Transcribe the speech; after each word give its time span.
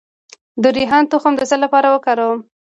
د 0.61 0.63
ریحان 0.77 1.03
تخم 1.11 1.33
د 1.37 1.41
څه 1.49 1.57
لپاره 1.63 1.87
وکاروم؟ 1.95 2.39